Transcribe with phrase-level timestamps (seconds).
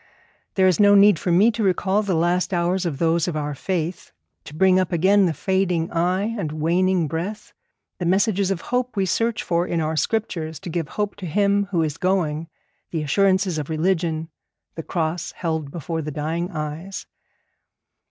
[0.55, 3.53] There is no need for me to recall the last hours of those of our
[3.53, 4.11] faith,
[4.45, 7.53] to bring up again the fading eye and waning breath,
[7.99, 11.65] the messages of hope we search for in our Scriptures to give hope to him
[11.69, 12.47] who is going,
[12.89, 14.29] the assurances of religion,
[14.73, 17.05] the cross held before the dying eyes.